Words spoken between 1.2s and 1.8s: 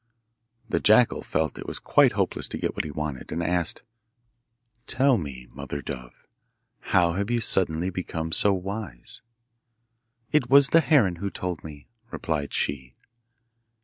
felt it was